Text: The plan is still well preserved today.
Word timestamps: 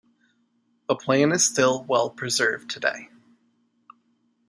The 0.87 0.95
plan 0.95 1.31
is 1.31 1.45
still 1.47 1.83
well 1.83 2.09
preserved 2.09 2.71
today. 2.71 3.09